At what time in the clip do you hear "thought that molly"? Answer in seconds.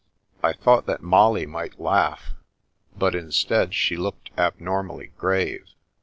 0.53-1.45